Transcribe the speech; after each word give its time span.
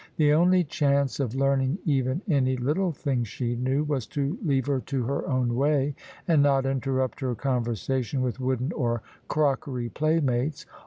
The 0.17 0.33
only 0.33 0.63
chance 0.63 1.19
of 1.19 1.35
learning 1.35 1.77
even 1.85 2.23
any 2.27 2.57
little 2.57 2.91
things 2.91 3.27
she 3.27 3.55
knew, 3.55 3.83
was 3.83 4.07
to 4.07 4.35
leave 4.43 4.65
her 4.65 4.79
to 4.79 5.03
her 5.03 5.27
own 5.27 5.53
way, 5.55 5.93
and 6.27 6.41
not 6.41 6.65
interrupt 6.65 7.19
her 7.19 7.35
conversation 7.35 8.23
with 8.23 8.39
wooden 8.39 8.71
or 8.71 9.03
crockery 9.27 9.89
playmates. 9.89 10.65